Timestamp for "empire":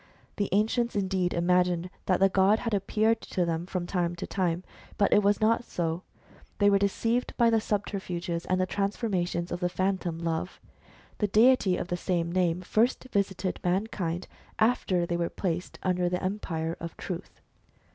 16.23-16.75